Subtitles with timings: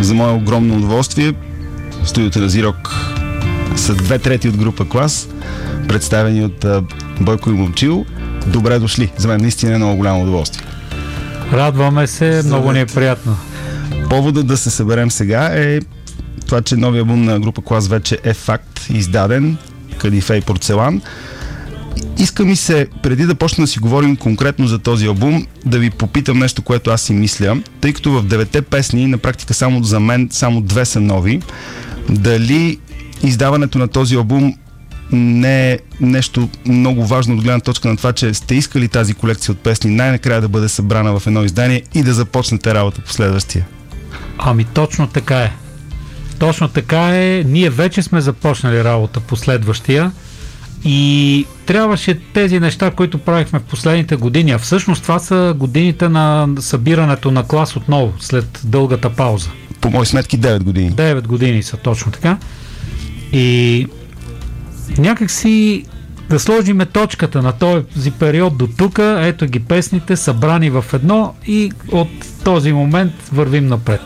[0.00, 1.32] За мое огромно удоволствие,
[2.04, 2.94] студиото на Зирок
[3.76, 5.28] са две трети от група клас,
[5.88, 6.66] представени от
[7.20, 8.06] Бойко и Момчил.
[8.46, 9.12] Добре дошли.
[9.16, 10.66] За мен наистина е много голямо удоволствие.
[11.52, 13.36] Радваме се, много ни е приятно.
[14.10, 15.80] Поводът да се съберем сега е
[16.46, 19.56] това, че новия албум на група Клас вече е факт, издаден,
[19.98, 21.02] Кадифе и Порцелан.
[22.18, 25.90] Иска ми се, преди да почнем да си говорим конкретно за този албум, да ви
[25.90, 30.00] попитам нещо, което аз си мисля, тъй като в девете песни, на практика само за
[30.00, 31.40] мен, само две са нови,
[32.08, 32.78] дали
[33.22, 34.54] издаването на този албум
[35.12, 39.52] не е нещо много важно от гледна точка на това, че сте искали тази колекция
[39.52, 43.66] от песни най-накрая да бъде събрана в едно издание и да започнете работа по следващия?
[44.38, 45.52] Ами точно така е.
[46.38, 47.44] Точно така е.
[47.46, 50.12] Ние вече сме започнали работа по следващия
[50.84, 56.48] и трябваше тези неща, които правихме в последните години, а всъщност това са годините на
[56.58, 59.50] събирането на клас отново, след дългата пауза.
[59.80, 60.92] По мои сметки 9 години.
[60.92, 62.38] 9 години са точно така.
[63.32, 63.86] И
[64.98, 65.84] някак си
[66.30, 71.72] да сложиме точката на този период до тук, ето ги песните, събрани в едно и
[71.92, 72.08] от
[72.44, 74.00] този момент вървим напред.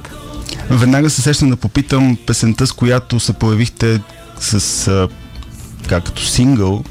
[0.70, 4.00] Веднага се сещам да попитам песента, с която се появихте
[4.40, 5.08] с
[5.88, 6.84] като сингъл.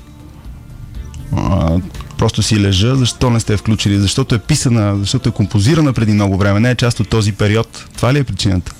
[1.38, 1.78] А,
[2.18, 4.00] просто си лежа, защо не сте включили?
[4.00, 7.86] Защото е писана, защото е композирана преди много време, не е част от този период.
[7.98, 8.72] Това ли е причината?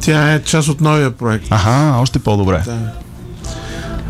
[0.00, 1.46] Тя е част от новия проект.
[1.50, 2.62] Ага, още по-добре.
[2.66, 2.92] Да.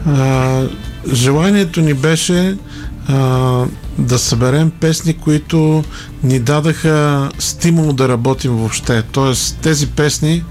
[0.06, 0.66] А,
[1.12, 2.56] желанието ни беше
[3.08, 3.16] а,
[3.98, 5.84] да съберем песни, които
[6.22, 9.02] ни дадаха стимул да работим въобще.
[9.02, 10.44] Тоест, тези песни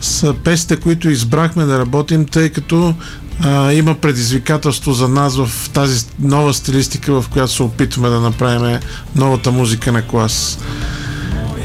[0.00, 2.94] са песните, които избрахме да работим, тъй като
[3.42, 8.78] а, има предизвикателство за нас в тази нова стилистика, в която се опитваме да направим
[9.16, 10.58] новата музика на клас.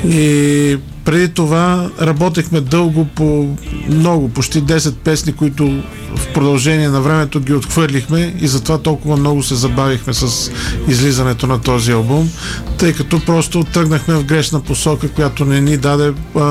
[0.05, 3.56] И преди това работехме дълго по
[3.89, 5.84] много, почти 10 песни, които
[6.16, 10.52] в продължение на времето ги отхвърлихме и затова толкова много се забавихме с
[10.88, 12.30] излизането на този албум,
[12.77, 16.42] тъй като просто тръгнахме в грешна посока, която не ни даде а,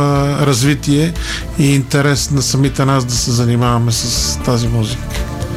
[0.46, 1.12] развитие
[1.58, 5.02] и интерес на самите нас да се занимаваме с тази музика.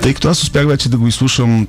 [0.02, 1.68] Тъй като аз успях вече да го изслушам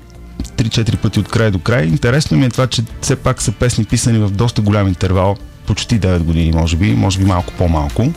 [0.57, 3.85] 3-4 пъти от край до край, интересно ми е това, че все пак са песни
[3.85, 5.37] писани в доста голям интервал
[5.69, 8.13] почти 9 години, може би, може би малко по-малко.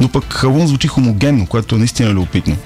[0.00, 2.56] Но пък Халун звучи хомогенно, което е наистина любопитно.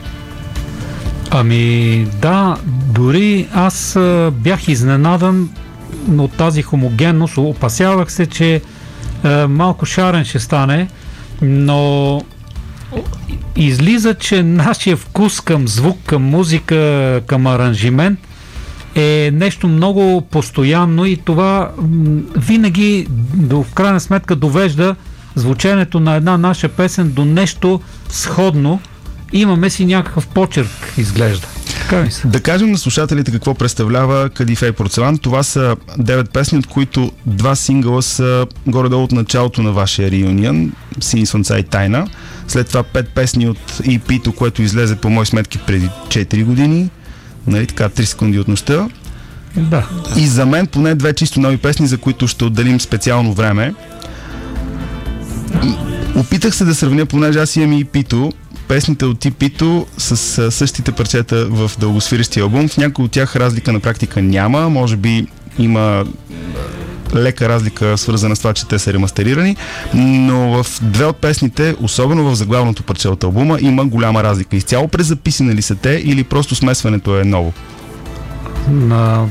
[1.31, 3.99] Ами да, дори аз
[4.33, 5.51] бях изненадан
[6.19, 7.39] от тази хомогенност.
[7.39, 8.61] Опасявах се, че
[9.49, 10.89] малко шарен ще стане,
[11.43, 12.23] но
[13.57, 18.19] излиза, че нашия вкус към звук, към музика, към аранжимент–
[18.95, 21.71] е нещо много постоянно и това
[22.37, 23.07] винаги
[23.37, 24.97] в крайна сметка довежда
[25.35, 28.81] звученето на една наша песен до нещо сходно.
[29.33, 31.47] Имаме си някакъв почерк, изглежда.
[32.25, 35.19] Да кажем на слушателите какво представлява Кадифей Порцелан.
[35.19, 40.73] Това са 9 песни, от които два сингъла са горе-долу от началото на вашия реюнион,
[41.01, 42.09] Сини слънца и тайна.
[42.49, 46.91] След това 5 песни от EP-то, което излезе по мои сметки преди 4 години
[47.47, 48.89] нали така, 3 секунди от нощта.
[49.57, 49.89] Да.
[50.17, 53.75] И за мен поне две чисто нови песни, за които ще отделим специално време.
[56.17, 58.33] Опитах се да сравня, понеже аз имам и Пито,
[58.69, 62.69] песните от Типито с същите парчета в дългосвирещия албум.
[62.69, 64.71] В някои от тях разлика на практика няма.
[64.71, 65.27] Може би
[65.59, 66.05] има
[67.15, 69.57] лека разлика, свързана с това, че те са ремастерирани,
[69.95, 74.57] но в две от песните, особено в заглавното парче от албума, има голяма разлика.
[74.57, 77.53] Изцяло през записани ли са те или просто смесването е ново?
[78.71, 79.27] На,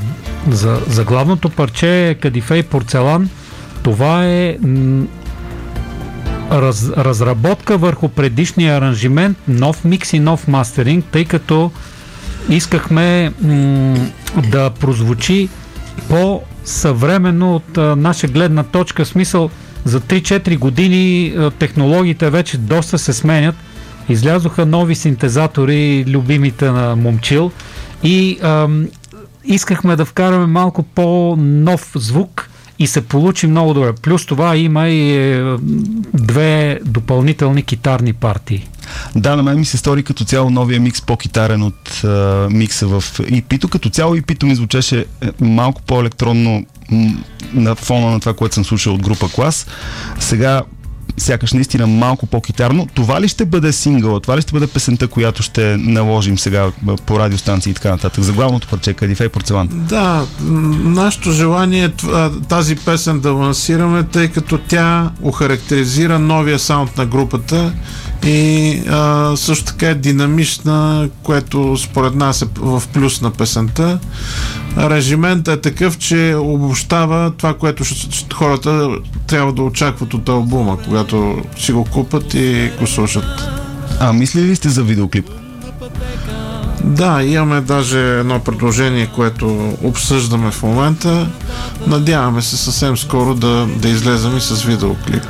[0.50, 3.28] за, заглавното парче Кадифей порцелан,
[3.82, 4.56] това е
[6.50, 11.70] раз, разработка върху предишния аранжимент, нов микс и нов мастеринг, тъй като
[12.48, 14.06] искахме м-
[14.50, 15.48] да прозвучи
[16.08, 19.50] по съвременно от а, наша гледна точка, смисъл
[19.84, 23.54] за 3-4 години а, технологиите вече доста се сменят.
[24.08, 27.50] Излязоха нови синтезатори, любимите на Момчил
[28.02, 28.68] и а,
[29.44, 33.92] искахме да вкараме малко по-нов звук и се получи много добре.
[33.92, 35.56] Плюс това има и е,
[36.14, 38.68] две допълнителни китарни партии.
[39.16, 43.04] Да, на мен ми се стори като цяло новия микс по-китарен от а, микса в
[43.18, 43.68] EP-то.
[43.68, 45.04] Като цяло EP-то ми звучеше е,
[45.44, 46.66] малко по-електронно
[47.54, 49.66] на фона на това, което съм слушал от група Клас.
[50.18, 50.62] Сега
[51.16, 52.86] сякаш наистина малко по-китарно.
[52.94, 54.20] Това ли ще бъде сингъл?
[54.20, 56.70] Това ли ще бъде песента, която ще наложим сега
[57.06, 58.24] по радиостанции и така нататък?
[58.24, 59.68] За главното парче Кадифей Порцелан.
[59.72, 60.26] Да,
[60.84, 61.90] нашето желание е
[62.48, 67.72] тази песен да лансираме, тъй като тя охарактеризира новия саунд на групата
[68.24, 73.98] и а, също така е динамична, което според нас е в плюс на песента.
[74.76, 77.84] Режиментът е такъв, че обобщава това, което
[78.34, 78.88] хората
[79.26, 83.24] трябва да очакват от албума, когато си го купат и го слушат.
[84.00, 85.30] А мислили ли сте за видеоклип?
[86.84, 91.28] Да, имаме даже едно предложение, което обсъждаме в момента.
[91.86, 95.22] Надяваме се съвсем скоро да, да излезем и с видеоклип.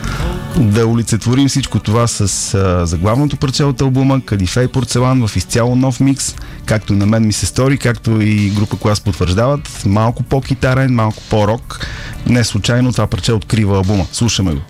[0.60, 6.00] Да олицетворим всичко това с а, заглавното парче от албума Кадифей порцелан в изцяло нов
[6.00, 6.34] микс,
[6.64, 9.82] както на мен ми се стори, както и група Клас потвърждават.
[9.86, 11.86] Малко по-китарен, малко по-рок.
[12.26, 14.06] Не случайно това парче открива албума.
[14.12, 14.60] Слушаме го.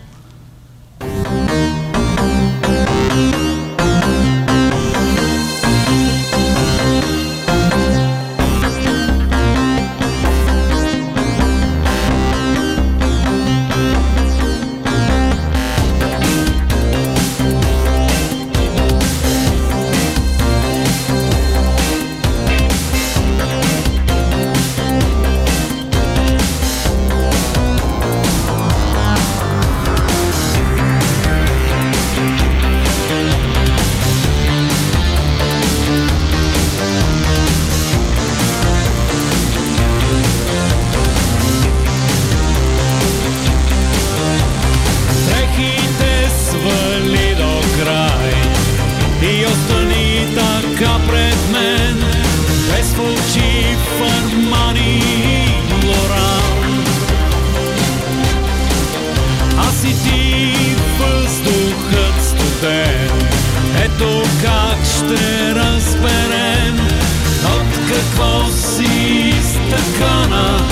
[63.95, 66.79] Ето как ще разберем.
[67.45, 68.83] От какво си
[69.29, 70.69] изтъкана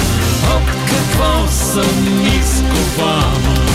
[0.56, 3.71] От какво съм изкована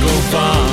[0.00, 0.69] go far.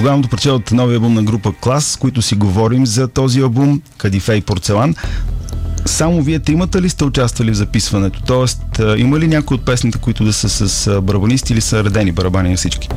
[0.00, 3.82] Заглавното парче от новия албум на група Клас, с които си говорим за този албум
[3.96, 4.94] Кадифе и Порцелан.
[5.86, 8.22] Само вие тримата ли сте участвали в записването?
[8.26, 8.62] Тоест,
[8.96, 12.56] има ли някои от песните, които да са с барабанисти или са редени барабани на
[12.56, 12.88] всички?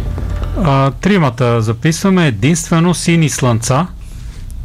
[0.64, 2.28] А, тримата записваме.
[2.28, 3.88] Единствено Сини Слънца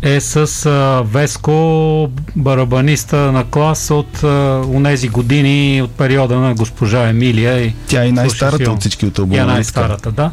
[0.02, 7.08] е с а, Веско, барабаниста на клас от а, унези години от периода на госпожа
[7.08, 7.60] Емилия.
[7.60, 9.36] И Тя е най-старата от всички от албума.
[9.36, 10.30] Тя е най-старата, да.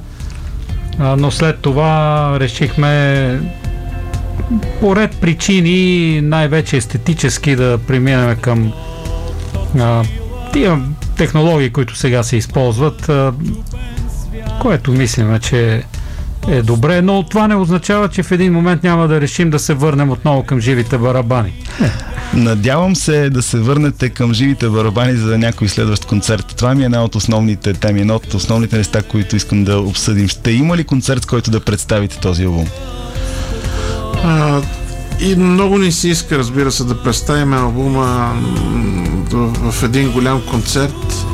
[0.99, 3.39] Но след това решихме
[4.79, 8.73] по ред причини, най-вече естетически, да преминем към
[9.79, 10.03] а,
[10.53, 10.81] тия
[11.17, 13.33] технологии, които сега се използват, а,
[14.61, 15.83] което мислиме, че
[16.47, 19.73] е добре, но това не означава, че в един момент няма да решим да се
[19.73, 21.53] върнем отново към живите барабани.
[22.35, 26.53] Надявам се да се върнете към живите барабани за някой следващ концерт.
[26.57, 30.27] Това ми е една от основните теми, една от основните неща, които искам да обсъдим.
[30.27, 32.67] Ще има ли концерт, който да представите този албум?
[34.23, 34.61] А,
[35.19, 38.33] и много ни се иска, разбира се, да представим албума
[39.71, 41.25] в един голям концерт.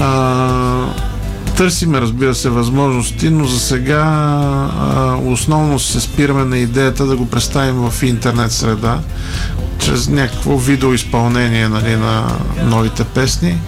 [0.00, 1.13] А,
[1.56, 7.26] търсиме, разбира се, възможности, но за сега а, основно се спираме на идеята да го
[7.26, 9.00] представим в интернет среда,
[9.78, 13.58] чрез някакво видеоизпълнение нали, на новите песни.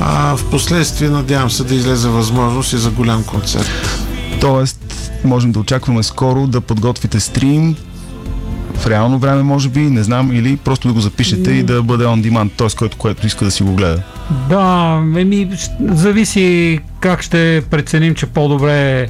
[0.00, 4.00] А в последствие надявам се да излезе възможност и за голям концерт.
[4.40, 7.76] Тоест, можем да очакваме скоро да подготвите стрим
[8.78, 12.04] в реално време, може би, не знам, или просто да го запишете и да бъде
[12.04, 12.76] on demand, т.е.
[12.78, 14.02] който, което иска да си го гледа.
[14.48, 19.08] Да, еми, зависи как ще преценим, че по-добре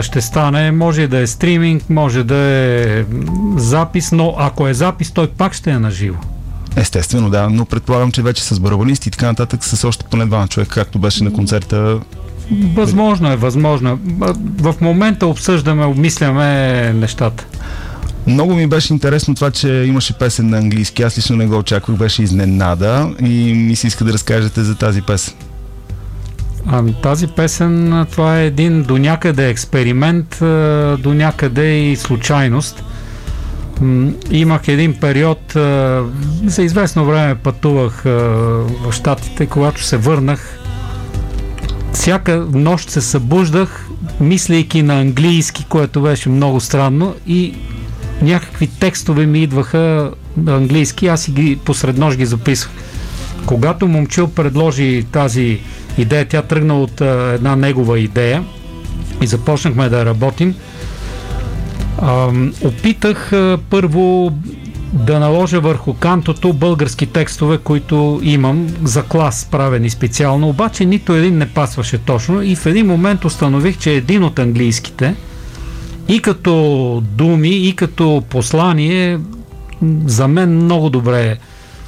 [0.00, 0.70] ще стане.
[0.70, 3.04] Може да е стриминг, може да е
[3.56, 6.18] запис, но ако е запис, той пак ще е на живо.
[6.76, 10.46] Естествено, да, но предполагам, че вече с барабанисти и така нататък с още поне два
[10.46, 12.00] човека, както беше на концерта.
[12.74, 13.96] Възможно е, възможно е.
[14.58, 17.46] В момента обсъждаме, обмисляме нещата.
[18.26, 21.02] Много ми беше интересно това, че имаше песен на английски.
[21.02, 25.02] Аз лично не го очаквах, беше изненада и ми се иска да разкажете за тази
[25.02, 25.34] песен.
[26.66, 30.36] Ами тази песен, това е един до някъде експеримент,
[31.02, 32.84] до някъде и случайност.
[34.30, 35.40] Имах един период,
[36.46, 40.58] за известно време пътувах в Штатите, когато се върнах.
[41.92, 43.88] Всяка нощ се събуждах,
[44.20, 47.54] мислейки на английски, което беше много странно и
[48.24, 50.10] някакви текстове ми идваха
[50.46, 52.72] английски, аз и ги посред нощ ги записвах.
[53.46, 55.60] Когато Момчил предложи тази
[55.98, 58.44] идея, тя тръгна от а, една негова идея
[59.22, 60.54] и започнахме да работим.
[61.98, 62.28] А,
[62.64, 64.32] опитах а, първо
[64.92, 71.38] да наложа върху кантото български текстове, които имам за клас правени специално, обаче нито един
[71.38, 75.14] не пасваше точно и в един момент установих, че един от английските–
[76.08, 79.18] и като думи, и като послание,
[80.06, 81.38] за мен много добре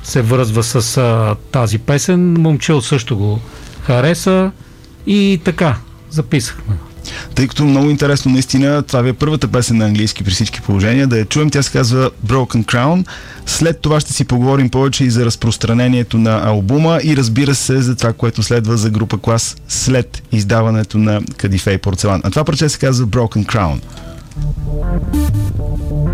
[0.03, 2.33] се връзва с а, тази песен.
[2.33, 3.41] Момчил също го
[3.83, 4.51] хареса
[5.07, 5.77] и така,
[6.11, 6.77] записахме.
[7.35, 11.07] Тъй като много интересно, наистина, това ви е първата песен на английски при всички положения,
[11.07, 13.07] да я чуем, тя се казва Broken Crown.
[13.47, 17.97] След това ще си поговорим повече и за разпространението на албума и разбира се за
[17.97, 22.21] това, което следва за група клас след издаването на Кадифе и Порцелан.
[22.25, 23.81] А това парче се казва Broken Crown.
[24.37, 26.06] Música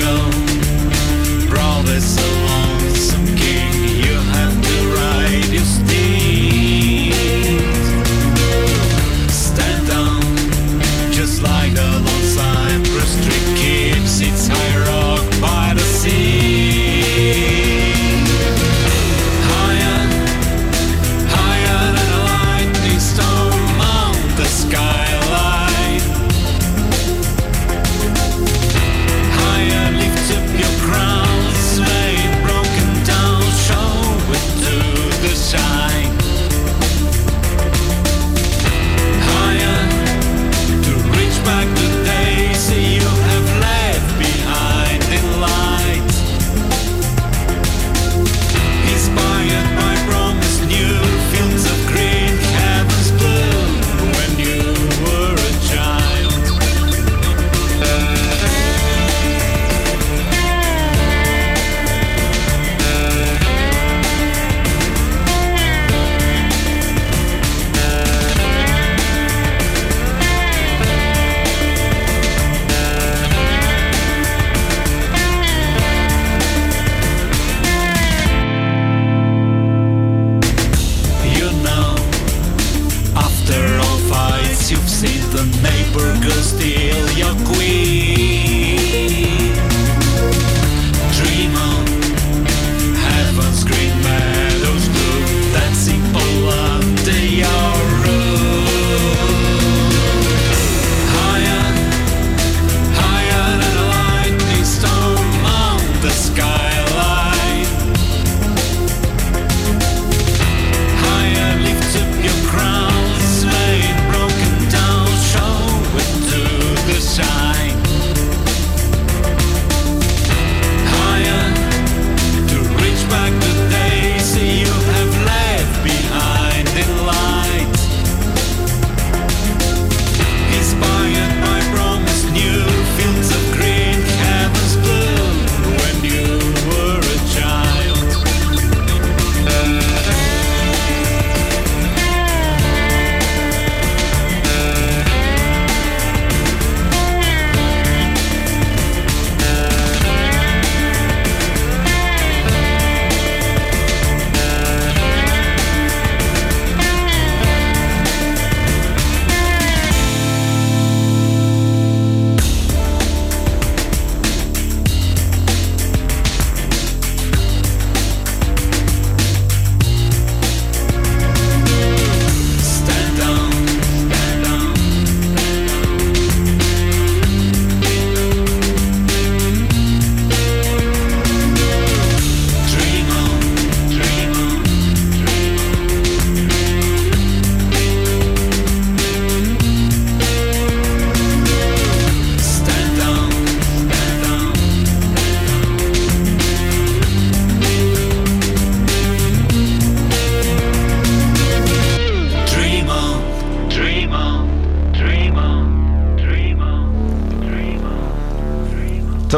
[0.00, 0.29] go.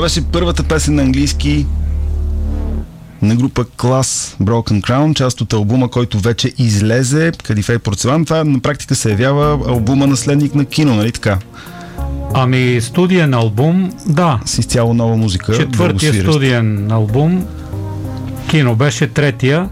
[0.03, 1.67] Беше първата песен на английски
[3.23, 8.25] на група Class Broken Crown, част от албума, който вече излезе, Кадифей Порцелан.
[8.25, 11.38] Това на практика се явява албума наследник на кино, нали така?
[12.35, 14.41] Ами студиен албум, да.
[14.45, 15.57] С изцяло нова музика.
[15.57, 17.47] Четвъртия студиен албум.
[18.49, 19.69] Кино беше третия.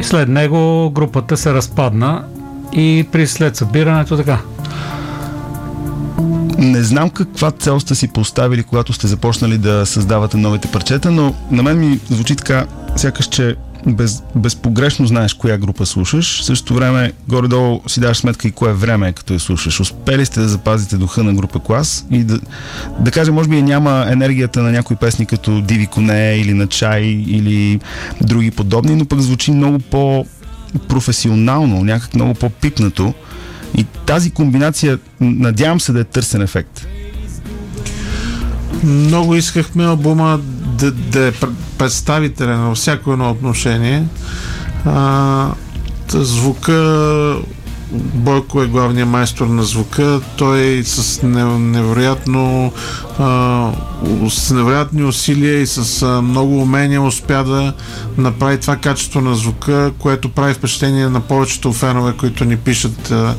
[0.00, 2.24] И след него групата се разпадна
[2.72, 4.38] и при след събирането така.
[6.62, 11.34] Не знам каква цел сте си поставили, когато сте започнали да създавате новите парчета, но
[11.50, 16.40] на мен ми звучи така, сякаш, че без, безпогрешно знаеш коя група слушаш.
[16.40, 19.80] В същото време, горе-долу си даваш сметка и кое време е като я слушаш.
[19.80, 22.40] Успели сте да запазите духа на група клас и да,
[23.00, 27.02] да кажем, може би няма енергията на някои песни като Диви коне или на чай
[27.26, 27.80] или
[28.20, 30.26] други подобни, но пък звучи много по
[30.88, 33.14] професионално, някак много по-пипнато.
[33.74, 36.86] И тази комбинация, надявам се да е търсен ефект.
[38.84, 40.40] Много искахме албума
[40.78, 44.04] да, да е пр- представителен във всяко едно отношение.
[44.84, 45.48] А,
[46.08, 47.36] звука
[47.94, 50.20] Бойко е главният майстор на звука.
[50.36, 52.72] Той с не- невероятно
[54.30, 57.72] с невероятни усилия и с много умения успя да
[58.18, 63.34] направи това качество на звука, което прави впечатление на повечето фенове, които ни пишат а,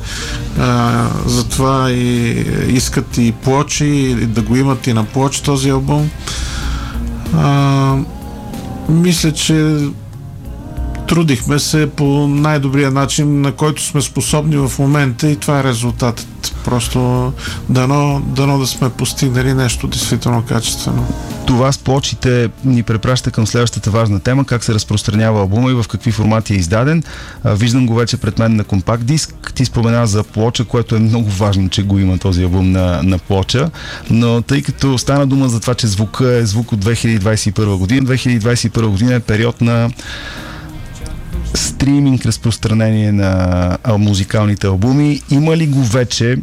[1.25, 2.29] за това и
[2.67, 6.09] искат и плочи, и да го имат и на плоч този албум.
[7.35, 7.95] А,
[8.89, 9.77] мисля, че
[11.07, 16.55] трудихме се по най-добрия начин, на който сме способни в момента и това е резултатът.
[16.65, 17.33] Просто
[17.69, 21.07] дано, дано да сме постигнали нещо действително качествено.
[21.47, 25.85] Това с плочите ни препраща към следващата важна тема, как се разпространява албума и в
[25.89, 27.03] какви формати е издаден.
[27.45, 29.51] Виждам го вече пред мен на компакт диск.
[29.55, 33.17] Ти спомена за плоча, което е много важно, че го има този албум на, на
[33.17, 33.69] плоча.
[34.09, 38.87] Но тъй като стана дума за това, че звука е звук от 2021 година, 2021
[38.87, 39.89] година е период на
[41.83, 45.21] стриминг разпространение на музикалните албуми.
[45.29, 46.37] Има ли го вече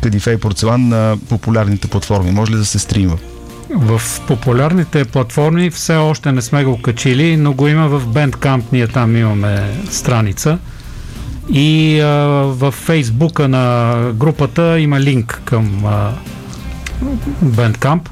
[0.00, 2.30] Кадифе и Порцелан на популярните платформи?
[2.30, 3.18] Може ли да се стримва?
[3.70, 8.86] В популярните платформи все още не сме го качили, но го има в Bandcamp, ние
[8.86, 10.58] там имаме страница.
[11.52, 12.06] И а,
[12.46, 16.12] в фейсбука на групата има линк към а,
[17.44, 18.08] Bandcamp.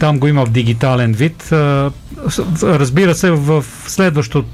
[0.00, 1.52] Там го има в дигитален вид.
[1.52, 1.90] А,
[2.62, 4.44] разбира се, в следващо,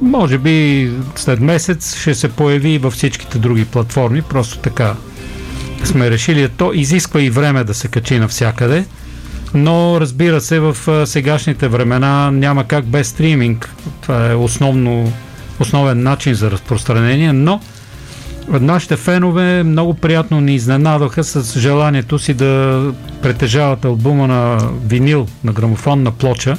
[0.00, 4.22] може би след месец, ще се появи във всичките други платформи.
[4.22, 4.94] Просто така
[5.84, 6.48] сме решили.
[6.48, 8.84] То изисква и време да се качи навсякъде.
[9.54, 13.74] Но разбира се, в сегашните времена няма как без стриминг.
[14.00, 15.12] Това е основно,
[15.60, 17.60] основен начин за разпространение, но
[18.48, 22.82] нашите фенове много приятно ни изненадоха с желанието си да
[23.22, 26.56] притежават албума на винил, на грамофонна плоча.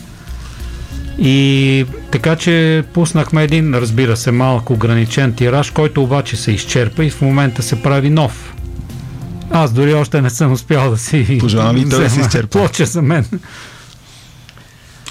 [1.19, 7.09] И така че пуснахме един, разбира се, малък ограничен тираж, който обаче се изчерпа и
[7.09, 8.53] в момента се прави нов.
[9.51, 12.59] Аз дори още не съм успял да си Пожелавам и той да се изчерпа.
[12.59, 13.25] плоча за мен.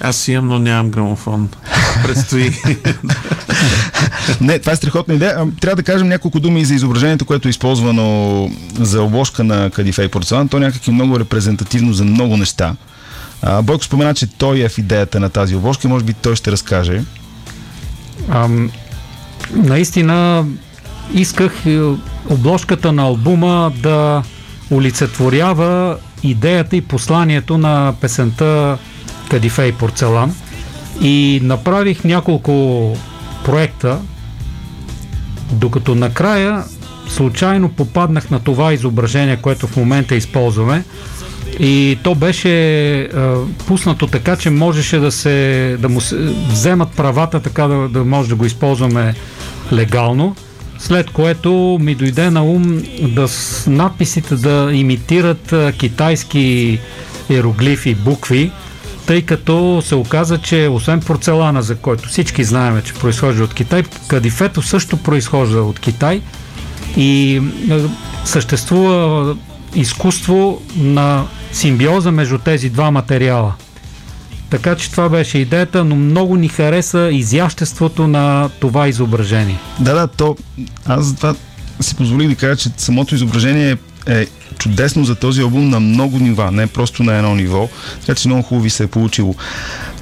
[0.01, 1.49] Аз имам, но нямам грамофон.
[2.03, 2.51] Предстои.
[4.41, 5.37] Не, това е страхотна идея.
[5.61, 10.03] Трябва да кажем няколко думи и за изображението, което е използвано за обложка на Кадифе
[10.03, 10.47] и Порцелан.
[10.47, 12.75] То някак е много репрезентативно за много неща.
[13.41, 16.35] А, Бойко спомена, че той е в идеята на тази обложка и може би той
[16.35, 17.01] ще разкаже.
[18.29, 18.71] Ам,
[19.51, 20.45] наистина
[21.13, 21.81] исках е,
[22.29, 24.23] обложката на албума да
[24.71, 28.77] олицетворява идеята и посланието на песента
[29.29, 30.35] Кадифе и порцелан
[31.01, 32.95] и направих няколко
[33.45, 33.99] проекта,
[35.51, 36.63] докато накрая
[37.09, 40.83] случайно попаднах на това изображение, което в момента използваме
[41.59, 42.51] и то беше
[42.99, 43.09] е,
[43.67, 46.15] пуснато така, че можеше да се да му се
[46.49, 49.15] вземат правата така да, да може да го използваме
[49.73, 50.35] легално.
[50.79, 56.79] След което ми дойде на ум да с надписите да имитират а, китайски
[57.29, 58.51] иероглифи, букви,
[59.07, 63.83] тъй като се оказа, че освен порцелана, за който всички знаем, че произхожда от Китай,
[64.07, 66.21] кадифето също произхожда от Китай
[66.97, 67.41] и
[67.71, 67.79] е,
[68.25, 69.35] съществува
[69.75, 71.25] изкуство на
[71.57, 73.53] симбиоза между тези два материала.
[74.49, 79.59] Така че това беше идеята, но много ни хареса изяществото на това изображение.
[79.79, 80.37] Да, да, то
[80.85, 81.35] аз затова
[81.79, 84.27] си позволих да кажа, че самото изображение е
[84.59, 88.43] чудесно за този албум на много нива, не просто на едно ниво, така че много
[88.43, 89.35] хубаво ви се е получило.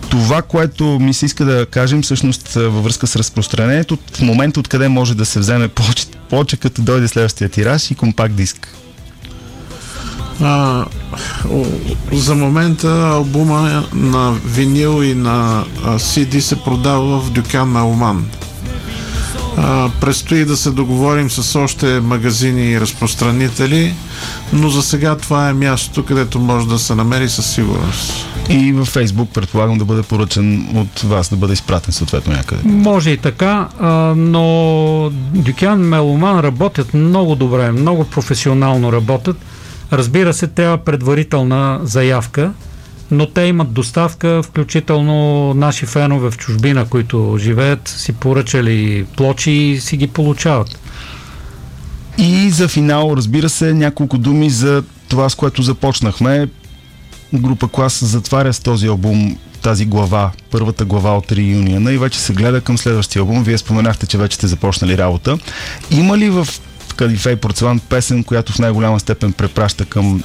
[0.10, 4.88] Това, което ми се иска да кажем всъщност във връзка с разпространението, в момента откъде
[4.88, 8.76] може да се вземе повече, повече като дойде следващия тираж и компакт диск.
[10.42, 10.86] А,
[12.12, 18.26] за момента албума на винил и на CD се продава в Дюкан на Оман.
[19.58, 23.94] А, предстои да се договорим с още магазини и разпространители,
[24.54, 28.14] но за сега това е мястото, където може да се намери със сигурност.
[28.50, 32.62] И във Фейсбук предполагам да бъде поръчан от вас, да бъде изпратен съответно някъде.
[32.66, 39.38] Може и така, а, но Дюкян Меломан работят много добре, много професионално работят.
[39.96, 42.52] Разбира се, трябва предварителна заявка,
[43.12, 49.80] но те имат доставка, включително наши фенове в чужбина, които живеят, си поръчали плочи и
[49.80, 50.80] си ги получават.
[52.18, 56.48] И за финал, разбира се, няколко думи за това, с което започнахме.
[57.34, 62.34] Група Клас затваря с този албум тази глава, първата глава от реюниона и вече се
[62.34, 63.44] гледа към следващия албум.
[63.44, 65.38] Вие споменахте, че вече сте започнали работа.
[65.92, 66.48] Има ли в
[66.96, 70.24] Кадифе и Порцелан песен, която в най-голяма степен препраща към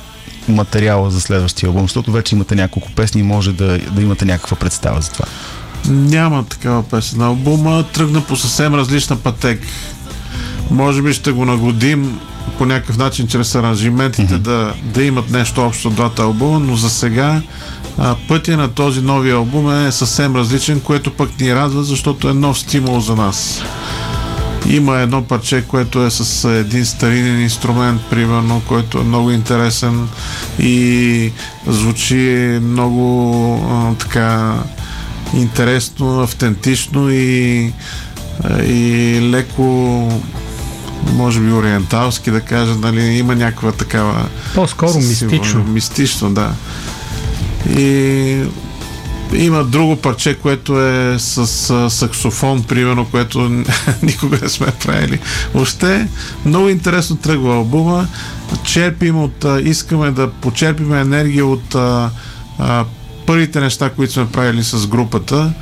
[0.49, 1.83] материала за следващия албум?
[1.83, 5.25] Защото вече имате няколко песни и може да, да имате някаква представа за това.
[5.89, 7.21] Няма такава песен.
[7.21, 9.67] Албума тръгна по съвсем различна пътека.
[10.71, 12.21] Може би ще го нагодим
[12.59, 16.91] по някакъв начин чрез аранжиментите да, да имат нещо общо от двата албума, но за
[16.91, 17.43] сега
[17.99, 22.35] а, пътя на този нови албум е съвсем различен, което пък ни радва, защото е
[22.35, 23.63] нов стимул за нас.
[24.69, 30.09] Има едно парче, което е с един старинен инструмент, примерно, който е много интересен
[30.59, 31.33] и
[31.67, 34.55] звучи много а, така
[35.35, 37.73] интересно, автентично и,
[38.67, 40.09] и леко
[41.13, 45.65] може би ориенталски да кажа, нали, има някаква такава По-скоро мистично.
[45.65, 46.53] Мистично, да.
[47.79, 48.43] И
[49.35, 53.41] има друго парче, което е с а, саксофон, примерно, което
[54.03, 55.19] никога не сме правили.
[55.55, 56.09] Въобще,
[56.45, 58.09] много интересно тръгва албума.
[58.65, 62.11] Черпим от, а, искаме да почерпим енергия от а,
[62.59, 62.85] а,
[63.27, 65.53] първите неща, които сме правили с групата.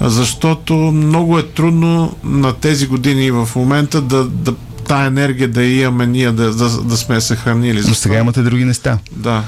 [0.00, 4.54] защото много е трудно на тези години в момента да, да
[4.88, 7.82] тая енергия да имаме ние, да, да, да сме я съхранили.
[7.88, 8.98] Но сега имате други неща.
[9.12, 9.42] Да.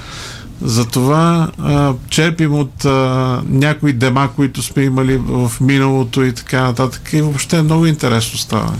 [0.62, 1.50] Затова
[2.08, 7.12] черпим от а, някои дема, които сме имали в миналото и така нататък.
[7.12, 8.72] И въобще много интересно става.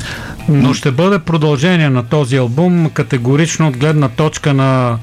[0.48, 4.98] Но ще бъде продължение на този албум, категорично от гледна точка на.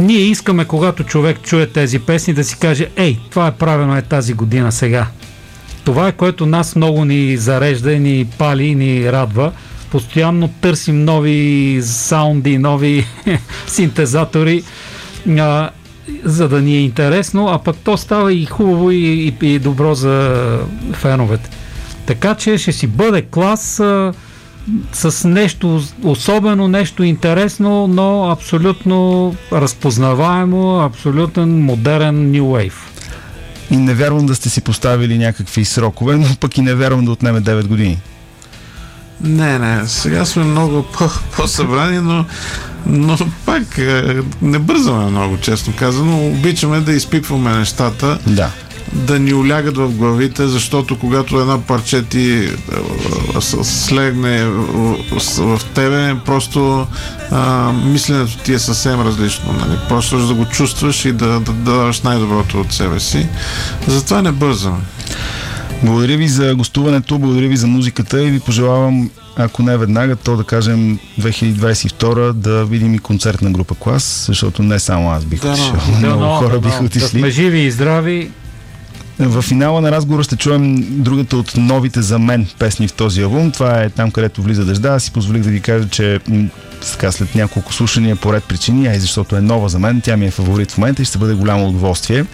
[0.00, 4.02] Ние искаме, когато човек чуе тези песни, да си каже: Ей, това е правено е
[4.02, 5.06] тази година сега.
[5.84, 9.52] Това е което нас много ни зарежда, ни пали ни радва.
[9.92, 13.06] Постоянно търсим нови саунди, нови
[13.66, 14.62] синтезатори,
[15.38, 15.70] а,
[16.24, 19.94] за да ни е интересно, а пък то става и хубаво и, и, и добро
[19.94, 20.58] за
[20.92, 21.50] феновете.
[22.06, 24.12] Така че ще си бъде клас а,
[24.92, 32.74] с нещо особено, нещо интересно, но абсолютно разпознаваемо, абсолютен модерен New Wave.
[33.70, 37.10] И не вярвам да сте си поставили някакви срокове, но пък и не вярвам да
[37.10, 37.98] отнеме 9 години.
[39.22, 42.24] Не, не, сега сме много по- по-събрани, но,
[42.86, 44.02] но пак е,
[44.42, 46.26] не бързаме много, честно казано.
[46.26, 48.50] Обичаме да изпипваме нещата, Да.
[48.92, 52.48] да ни олягат в главите, защото когато една парче ти е,
[53.62, 56.86] слегне в, тебе, просто
[57.30, 59.52] а, мисленето ти е съвсем различно.
[59.52, 59.78] Нали?
[59.88, 63.26] Просто да го чувстваш и да, да, да даваш най-доброто от себе си.
[63.86, 64.78] Затова не бързаме.
[65.82, 70.36] Благодаря ви за гостуването, благодаря ви за музиката и ви пожелавам, ако не веднага, то
[70.36, 75.40] да кажем 2022 да видим и концерт на група клас, защото не само аз бих
[75.40, 75.72] Да, отишъл.
[75.72, 77.30] да, Много Дано, хора дано, биха Да сме отишли.
[77.32, 78.30] живи и здрави.
[79.18, 83.50] В финала на разговора ще чуем другата от новите за мен песни в този албум.
[83.50, 84.88] Това е там, където влиза дъжда.
[84.88, 86.20] Аз си позволих да ви кажа, че
[86.92, 90.16] така, след няколко слушания по ред причини, а и защото е нова за мен, тя
[90.16, 92.24] ми е фаворит в момента и ще бъде голямо удоволствие.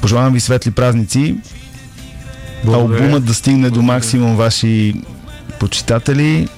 [0.00, 1.36] Пожелавам ви светли празници.
[2.66, 2.98] Благодаря.
[3.02, 4.94] Албумът да стигне до максимум ваши
[5.60, 6.48] почитатели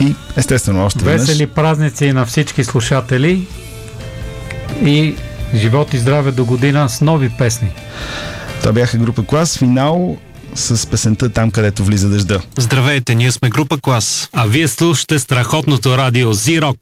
[0.00, 1.28] и естествено още веднъж.
[1.28, 3.46] Весели празници на всички слушатели
[4.84, 5.14] и
[5.54, 7.68] живот и здраве до година с нови песни.
[8.60, 9.58] Това бяха група клас.
[9.58, 10.16] Финал
[10.54, 12.40] с песента там, където влиза дъжда.
[12.58, 14.28] Здравейте, ние сме група клас.
[14.32, 16.78] А вие слушате страхотното радио Зирок.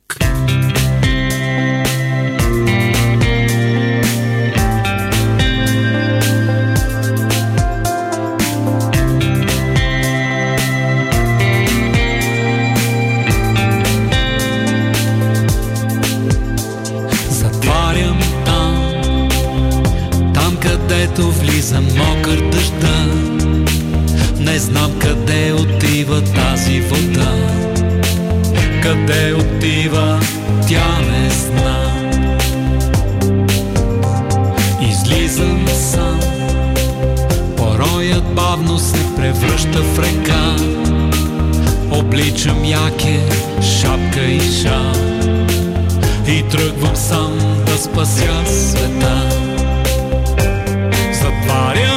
[21.72, 23.06] Влиза мокър дъжда.
[24.38, 27.32] Не знам къде отива тази вода.
[28.82, 30.20] Къде отива,
[30.68, 31.92] тя не зна.
[34.90, 36.20] Излизам сам,
[37.56, 40.56] пороят бавно се превръща в река.
[41.90, 43.20] Обличам яке,
[43.62, 44.92] шапка и шал
[46.28, 49.41] и тръгвам сам да спася света.
[51.46, 51.91] 马列